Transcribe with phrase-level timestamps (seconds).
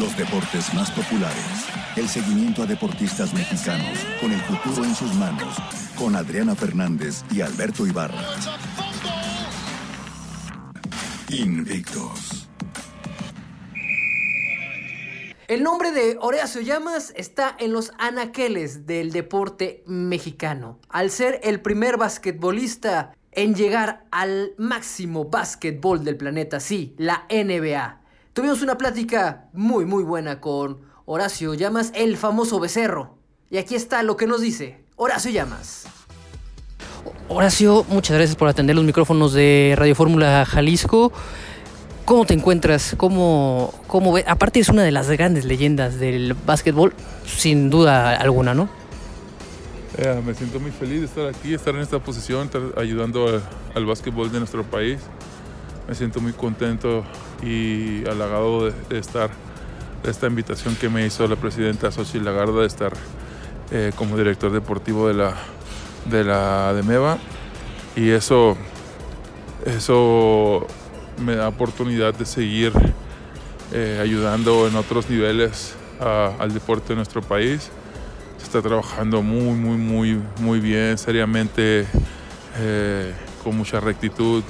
[0.00, 1.66] Los deportes más populares.
[1.94, 5.54] El seguimiento a deportistas mexicanos con el futuro en sus manos.
[5.94, 8.24] Con Adriana Fernández y Alberto Ibarra.
[11.28, 12.48] Invictos.
[15.48, 21.60] El nombre de Horacio Llamas está en los anaqueles del deporte mexicano, al ser el
[21.60, 27.99] primer basquetbolista en llegar al máximo básquetbol del planeta, sí, la NBA.
[28.40, 33.18] Tuvimos una plática muy muy buena con Horacio Llamas, el famoso becerro.
[33.50, 35.84] Y aquí está lo que nos dice Horacio Llamas.
[37.28, 41.12] Horacio, muchas gracias por atender los micrófonos de Radio Fórmula Jalisco.
[42.06, 42.94] ¿Cómo te encuentras?
[42.96, 44.24] ¿Cómo, cómo ve?
[44.26, 46.94] Aparte es una de las grandes leyendas del básquetbol,
[47.26, 48.70] sin duda alguna, ¿no?
[49.98, 53.42] Eh, me siento muy feliz de estar aquí, estar en esta posición, estar ayudando
[53.74, 54.98] al básquetbol de nuestro país.
[55.90, 57.02] Me siento muy contento
[57.42, 59.28] y halagado de, estar,
[60.04, 62.92] de esta invitación que me hizo la presidenta Xochitl Lagarda de estar
[63.72, 65.34] eh, como director deportivo de la,
[66.04, 67.18] de la de MEVA.
[67.96, 68.56] Y eso,
[69.66, 70.64] eso
[71.18, 72.72] me da oportunidad de seguir
[73.72, 77.68] eh, ayudando en otros niveles al deporte de nuestro país.
[78.38, 81.84] Se está trabajando muy, muy, muy, muy bien, seriamente,
[82.60, 84.44] eh, con mucha rectitud,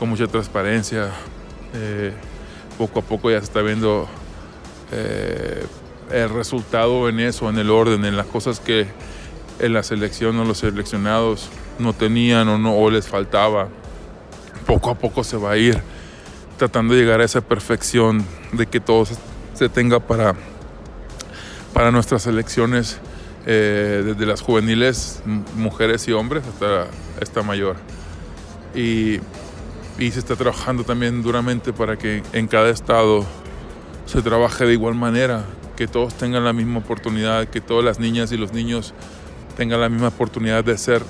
[0.00, 1.10] con mucha transparencia.
[1.74, 2.12] Eh,
[2.76, 4.08] poco a poco ya se está viendo
[6.10, 8.88] el resultado en eso, en el orden, en las cosas que
[9.60, 13.68] en la selección o los seleccionados no tenían o, no, o les faltaba
[14.70, 15.82] poco a poco se va a ir
[16.56, 19.04] tratando de llegar a esa perfección de que todo
[19.54, 20.36] se tenga para,
[21.72, 22.98] para nuestras elecciones,
[23.46, 25.22] eh, desde las juveniles,
[25.56, 26.86] mujeres y hombres, hasta
[27.20, 27.76] esta mayor.
[28.74, 29.18] Y,
[30.00, 33.24] y se está trabajando también duramente para que en cada estado
[34.06, 35.44] se trabaje de igual manera,
[35.76, 38.94] que todos tengan la misma oportunidad, que todas las niñas y los niños
[39.58, 41.02] tengan la misma oportunidad de ser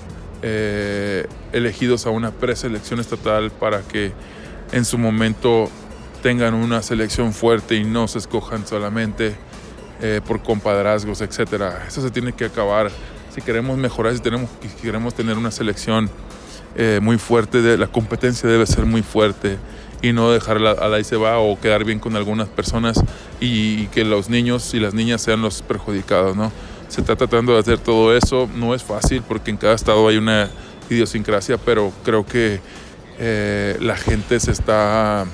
[0.42, 4.12] eh, elegidos a una preselección estatal para que
[4.72, 5.70] en su momento
[6.20, 9.36] tengan una selección fuerte y no se escojan solamente
[10.02, 11.62] eh, por compadrazgos, etc.
[11.86, 12.90] Eso se tiene que acabar.
[13.32, 14.50] Si queremos mejorar, si, tenemos,
[14.82, 16.10] queremos tener una selección
[16.76, 19.58] eh, muy fuerte, de, la competencia debe ser muy fuerte
[20.02, 23.02] y no dejarla a la y se va o quedar bien con algunas personas
[23.40, 26.52] y, y, que los niños y las niñas sean los perjudicados, ¿no?
[26.88, 30.16] Se está tratando de hacer todo eso, no es fácil porque en cada estado hay
[30.16, 30.50] una
[30.88, 32.60] idiosincrasia, pero creo que
[33.18, 35.26] eh, la gente se está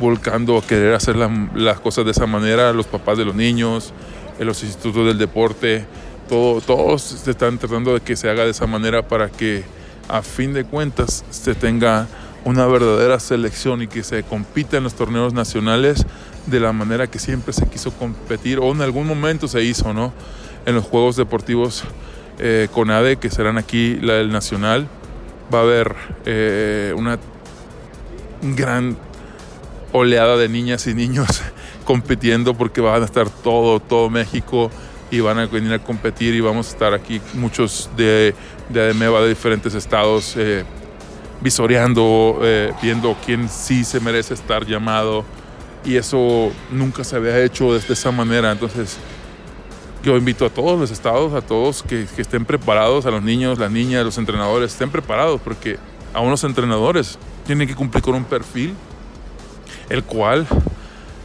[0.00, 3.92] volcando a querer hacer las cosas de esa manera, los papás de los niños,
[4.38, 5.84] los institutos del deporte,
[6.28, 9.62] todo, todos se están tratando de que se haga de esa manera para que
[10.08, 12.06] a fin de cuentas se tenga
[12.44, 16.06] una verdadera selección y que se compita en los torneos nacionales
[16.46, 20.12] de la manera que siempre se quiso competir o en algún momento se hizo, ¿no?
[20.66, 21.84] en los Juegos Deportivos
[22.38, 24.88] eh, CONADE, que serán aquí la del Nacional.
[25.52, 25.94] Va a haber
[26.24, 27.18] eh, una
[28.42, 28.96] gran
[29.92, 31.42] oleada de niñas y niños
[31.84, 34.70] compitiendo porque van a estar todo, todo México
[35.10, 38.34] y van a venir a competir y vamos a estar aquí muchos de,
[38.68, 40.64] de ADMEVA de diferentes estados eh,
[41.40, 45.24] visoreando, eh, viendo quién sí se merece estar llamado
[45.84, 48.52] y eso nunca se había hecho de esa manera.
[48.52, 48.98] Entonces
[50.02, 53.70] yo invito a todos los estados, a todos que, estén preparados, a los niños, las
[53.70, 55.78] niñas, los entrenadores, estén preparados porque
[56.14, 58.74] a unos entrenadores tienen que cumplir con un perfil,
[59.88, 60.46] el cual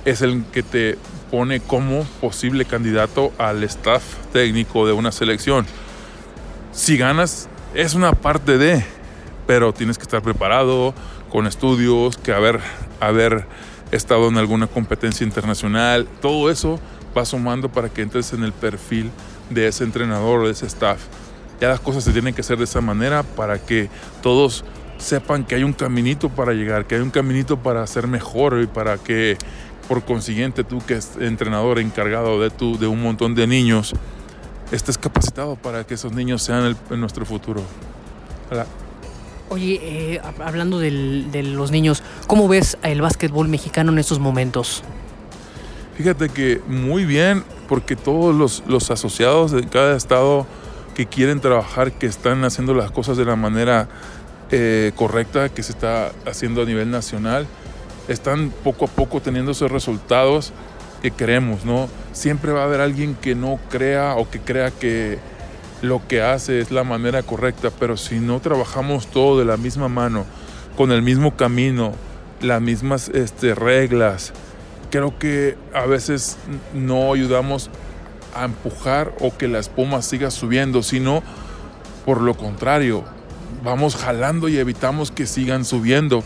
[0.04, 0.98] es el que te
[1.32, 5.66] pone como posible candidato al staff técnico de una selección.
[6.72, 8.86] Si ganas, es una parte de,
[9.48, 10.94] pero tienes que estar preparado
[11.30, 12.60] con estudios, que haber,
[13.00, 13.46] haber
[13.92, 16.80] estado en alguna competencia internacional, todo eso
[17.18, 19.12] va sumando para que entres en el perfil
[19.50, 21.00] de ese entrenador, de ese staff.
[21.62, 23.90] Ya las cosas se tienen que hacer de esa manera para que
[24.22, 24.66] todos
[24.98, 28.68] sepan que hay un caminito para llegar, que hay un caminito para ser mejor y
[28.68, 29.38] para que
[29.88, 33.94] por consiguiente tú que es entrenador encargado de, tu, de un montón de niños,
[34.72, 37.62] estés capacitado para que esos niños sean el, nuestro futuro.
[39.50, 44.84] Oye, eh, hablando del, de los niños, ¿cómo ves el básquetbol mexicano en estos momentos?
[45.96, 50.46] Fíjate que muy bien, porque todos los, los, asociados de cada estado
[50.94, 53.88] que quieren trabajar, que están haciendo las cosas de la manera
[54.52, 57.48] eh, correcta que se está haciendo a nivel nacional,
[58.08, 60.54] están poco a poco teniendo esos resultados
[61.02, 61.88] que queremos, ¿no?
[62.14, 65.20] Siempre va a haber alguien que no crea o que crea que
[65.82, 69.88] lo que hace es la manera correcta, pero si no trabajamos todo de la misma
[69.88, 70.26] mano,
[70.78, 71.94] con el mismo camino,
[72.42, 74.34] las mismas este, reglas,
[74.90, 76.38] creo que a veces
[76.74, 77.70] no ayudamos
[78.36, 81.24] a empujar o que la espuma siga subiendo, sino
[82.06, 83.04] por lo contrario,
[83.64, 86.24] vamos jalando y evitamos que sigan subiendo.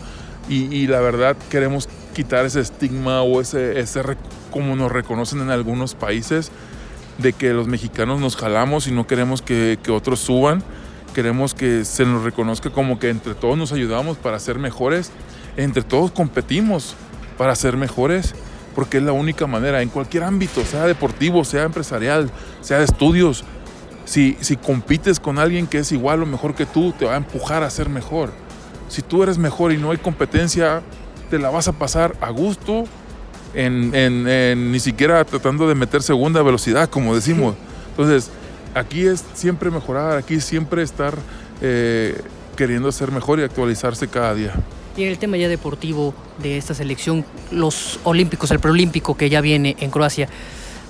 [0.48, 4.02] Y, la verdad queremos quitar ese estigma o ese, ese,
[4.50, 6.50] como nos reconocen en algunos países,
[7.18, 10.64] de que los mexicanos nos jalamos y no queremos que, que otros suban.
[11.14, 15.12] Queremos que se nos reconozca como que entre todos nos ayudamos para ser mejores,
[15.56, 16.96] entre todos competimos
[17.36, 18.34] para ser mejores,
[18.74, 23.44] porque es la única manera, en cualquier ámbito, sea deportivo, sea empresarial, sea de estudios,
[24.04, 27.16] si, si compites con alguien que es igual o mejor que tú, te va a
[27.16, 28.30] empujar a ser mejor.
[28.90, 30.82] Si tú eres mejor y no hay competencia,
[31.30, 32.84] te la vas a pasar a gusto,
[33.54, 37.54] en, en, ni siquiera tratando de meter segunda velocidad, como decimos.
[37.90, 38.30] Entonces,
[38.74, 41.14] aquí es siempre mejorar, aquí siempre estar
[41.60, 42.20] eh,
[42.56, 44.54] queriendo ser mejor y actualizarse cada día.
[44.96, 49.40] Y en el tema ya deportivo de esta selección, los olímpicos, el preolímpico que ya
[49.40, 50.28] viene en Croacia,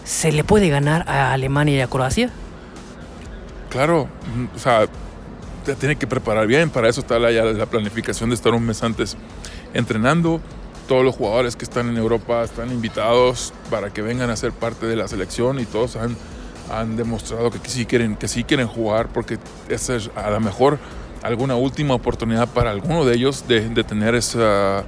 [0.04, 2.30] ¿se le puede ganar a Alemania y a Croacia?
[3.68, 4.08] Claro,
[4.56, 4.88] o sea,
[5.78, 9.16] tiene que preparar bien, para eso está la, la planificación de estar un mes antes
[9.74, 10.40] entrenando.
[10.88, 14.86] Todos los jugadores que están en Europa están invitados para que vengan a ser parte
[14.86, 16.16] de la selección y todos han
[16.70, 20.78] han demostrado que sí quieren, que sí quieren jugar porque esa es a lo mejor
[21.22, 24.84] alguna última oportunidad para alguno de ellos de, tener esa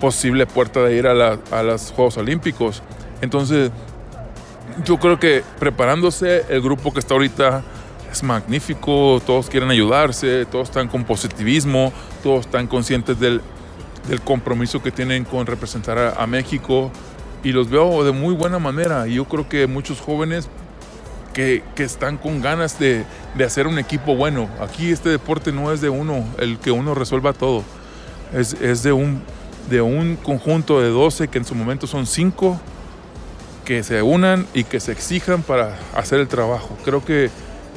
[0.00, 2.82] posible puerta de ir a, los Juegos Olímpicos.
[3.20, 3.70] Entonces,
[4.84, 7.62] yo creo que preparándose, el grupo que está ahorita
[8.16, 11.92] es magnífico, todos quieren ayudarse, todos están con positivismo,
[12.22, 13.42] todos están conscientes del,
[14.24, 16.92] compromiso que tienen con representar a, México
[17.42, 19.06] y los veo de muy buena manera.
[19.08, 20.48] Yo creo que muchos jóvenes
[21.34, 23.04] que, están con ganas de,
[23.44, 24.48] hacer un equipo bueno.
[24.60, 27.64] Aquí este deporte no es de uno, el que uno resuelva todo.
[28.32, 29.20] Es, de, un,
[29.68, 32.60] de un conjunto de 12 que en su momento son 5
[33.64, 36.78] que se unan y que se exijan para hacer el trabajo.
[36.84, 37.30] Creo que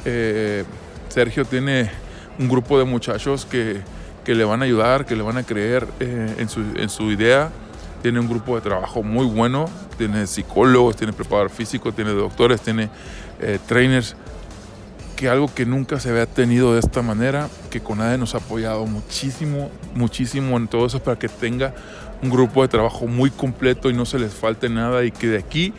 [0.04, 0.64] eh,
[1.08, 1.90] Sergio tiene
[2.38, 3.82] un grupo de muchachos que,
[4.26, 7.50] le van a ayudar, que le van a creer eh, en, su, en su idea.
[8.00, 9.68] Tiene un grupo de trabajo muy bueno,
[9.98, 12.88] tiene psicólogos, tiene preparador físico, tiene doctores, tiene
[13.40, 14.14] eh, trainers,
[15.16, 18.86] que algo que nunca se había tenido de esta manera, que CONADE nos ha apoyado
[18.86, 21.74] muchísimo, muchísimo en todo eso para que tenga
[22.22, 25.38] un grupo de trabajo muy completo y no se les falte nada y que de
[25.38, 25.74] aquí,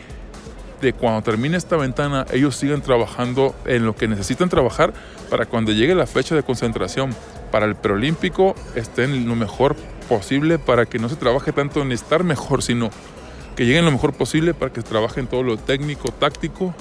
[0.82, 4.92] de cuando termine esta ventana, ellos sigan trabajando en lo que necesitan trabajar
[5.30, 7.14] para cuando llegue la fecha de concentración
[7.52, 9.76] para el preolímpico estén lo mejor
[10.08, 12.90] posible para que no se trabaje tanto en estar mejor, sino
[13.54, 16.74] que lleguen lo mejor posible para que trabajen todo lo técnico, táctico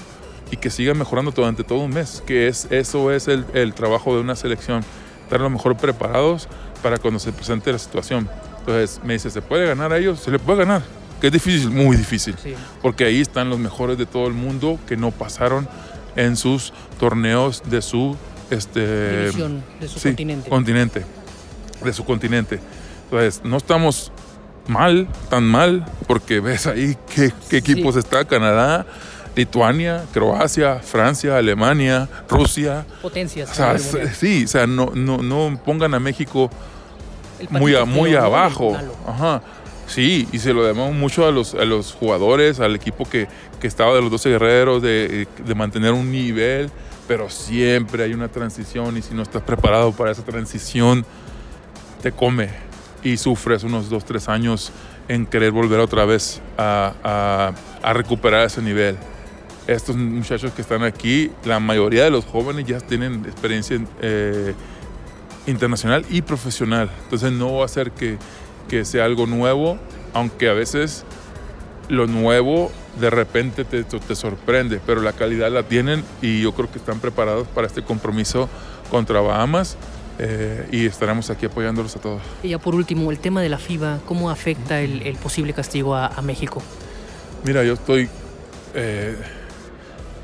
[0.50, 4.22] y que sigan mejorando durante todo un mes, que es, eso es el, trabajo de
[4.22, 4.84] una selección,
[5.24, 6.48] estar lo mejor preparados
[6.82, 8.28] para cuando se presente la situación.
[8.60, 10.20] Entonces me dice, ¿se puede ganar a ellos?
[10.20, 10.82] Se le puede ganar,
[11.22, 12.36] que es difícil, muy difícil,
[12.82, 15.70] porque ahí están los mejores de todo el mundo que no pasaron
[16.16, 18.18] en sus torneos de su
[18.50, 19.32] este de
[19.88, 20.50] su continente.
[20.50, 21.06] continente,
[21.84, 22.60] de su continente.
[23.06, 24.12] Entonces, no estamos
[24.68, 28.88] mal, tan mal, porque ves ahí qué, equipos está Canadá,
[29.36, 32.86] Lituania, Croacia, Francia, Alemania, Rusia.
[33.02, 33.52] Potencias.
[34.18, 36.50] sí, o sea, no, no, no pongan a México
[37.50, 38.76] muy, muy abajo.
[39.08, 39.42] Ajá.
[39.92, 43.28] Sí, y se lo debemos mucho a los, a los jugadores, al equipo que,
[43.60, 46.70] que estaba de los 12 guerreros, de, de, mantener un nivel,
[47.10, 51.06] pero siempre hay una transición y si no estás preparado para esa transición,
[52.02, 52.50] te come
[53.04, 54.72] y sufres unos dos, tres años
[55.10, 57.52] en querer volver otra vez a,
[57.94, 58.96] recuperar ese nivel.
[59.68, 64.54] Estos muchachos que están aquí, la mayoría de los jóvenes ya tienen experiencia eh,
[65.48, 66.90] internacional y profesional.
[67.04, 68.18] Entonces no va a ser que,
[68.72, 69.78] que sea algo nuevo,
[70.14, 71.04] aunque a veces
[71.90, 76.72] lo nuevo de repente te, te, sorprende, pero la calidad la tienen y yo creo
[76.72, 78.48] que están preparados para este compromiso
[78.90, 79.76] contra Bahamas
[80.20, 82.22] eh, y estaremos aquí apoyándolos a todos.
[82.44, 86.22] Y ya por último, el tema de la FIBA, ¿cómo afecta el, posible castigo a,
[86.22, 86.64] México?
[87.44, 88.08] Mira, yo estoy
[88.74, 89.18] eh,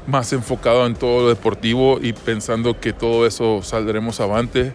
[0.08, 4.72] más enfocado en todo lo deportivo y pensando que todo eso saldremos avante.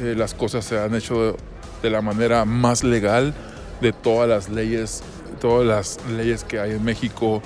[0.00, 1.36] Eh, las cosas se han hecho
[1.82, 3.34] de, la manera más legal
[3.80, 5.02] de todas las leyes,
[5.40, 7.42] todas las leyes que hay en México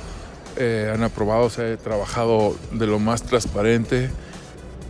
[0.57, 4.11] han aprobado, se ha trabajado de lo más transparente.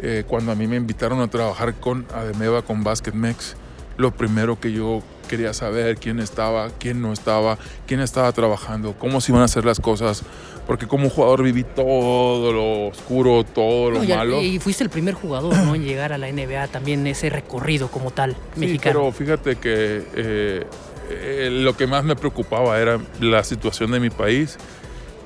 [0.00, 3.56] Eh, cuando a mí me invitaron a trabajar con Ademeva, con BasketMex,
[3.96, 9.20] lo primero que yo quería saber quién estaba, quién no estaba, quién estaba trabajando, cómo
[9.20, 10.22] se iban a hacer las cosas,
[10.66, 14.40] porque como jugador viví todo lo oscuro, todo lo malo.
[14.40, 15.74] Y fuiste el primer jugador ¿no?
[15.74, 19.00] en llegar a la NBA, también ese recorrido como tal, mexicano.
[19.00, 20.66] pero fíjate que eh,
[21.10, 24.58] eh, lo que más me preocupaba era la situación de mi país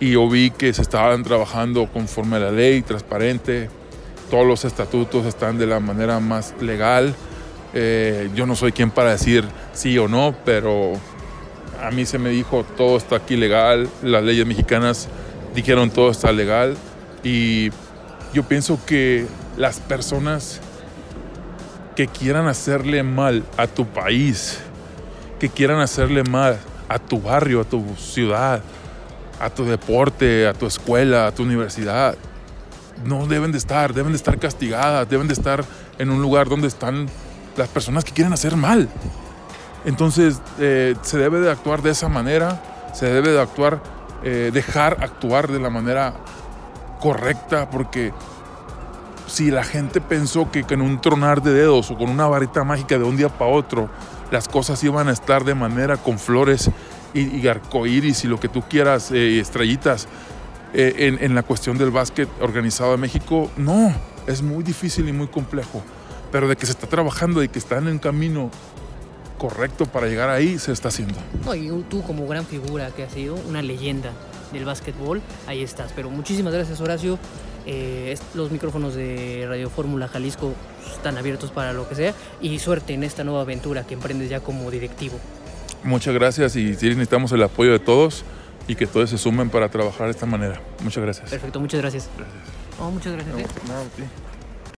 [0.01, 3.69] y yo vi que se estaban trabajando conforme a la ley, transparente,
[4.31, 7.15] todos los estatutos están de la manera más legal.
[7.75, 10.93] Eh, yo no soy quien para decir sí o no, pero
[11.83, 15.09] a mí se me dijo todo está aquí legal, las leyes mexicanas
[15.55, 16.77] dijeron todo está legal
[17.23, 17.71] y
[18.33, 20.61] yo pienso que las personas
[21.95, 24.61] que quieran hacerle mal a tu país,
[25.39, 26.59] que quieran hacerle mal
[26.89, 28.63] a tu barrio, a tu ciudad,
[29.41, 32.17] a tu deporte, a tu escuela, a tu universidad,
[33.05, 35.65] no deben de estar, deben de estar castigadas, deben de estar
[35.99, 37.09] en un lugar donde están
[37.59, 38.89] las personas que quieren hacer mal.
[39.85, 42.63] Entonces eh, se debe de actuar de esa manera,
[42.95, 43.83] se debe de actuar,
[44.23, 46.15] eh, dejar actuar de la manera
[47.01, 48.13] correcta, porque
[49.27, 52.99] si la gente pensó que con un tronar de dedos o con una varita mágica
[52.99, 53.89] de un día para otro,
[54.31, 56.71] las cosas iban a estar de manera con flores
[57.15, 60.09] y, y arcoíris y lo que tú quieras, eh, estrellitas,
[60.75, 63.91] eh, en, la cuestión del básquet organizado en México, no,
[64.27, 65.83] es muy difícil y muy complejo.
[66.31, 68.51] Pero de que se está trabajando y que está en el camino
[69.39, 71.19] correcto para llegar ahí, se está haciendo.
[71.55, 74.13] y tú como gran figura que has sido, una leyenda
[74.53, 75.93] del básquetbol, ahí estás.
[75.95, 77.19] Pero muchísimas gracias Horacio.
[77.67, 80.55] Eh, los micrófonos de Radio Fórmula Jalisco
[80.91, 84.41] están abiertos para lo que sea y suerte en esta nueva aventura que emprendes ya
[84.41, 85.19] como directivo.
[85.85, 88.25] Muchas gracias y sí necesitamos el apoyo de todos
[88.67, 90.61] y que todos se sumen para trabajar de esta manera.
[90.83, 91.31] Muchas gracias.
[91.31, 92.09] Perfecto, muchas gracias.
[92.17, 92.43] Gracias.
[92.81, 93.37] Oh, muchas gracias.
[93.39, 93.47] ¿eh?
[93.67, 94.28] No, no,